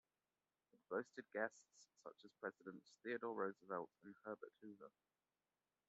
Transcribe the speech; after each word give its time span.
It 0.73 0.79
boasted 0.89 1.25
guests 1.31 1.85
such 2.03 2.25
as 2.25 2.31
Presidents 2.41 2.91
Theodore 3.03 3.35
Roosevelt 3.35 3.91
and 4.03 4.15
Herbert 4.25 4.51
Hoover. 4.63 4.89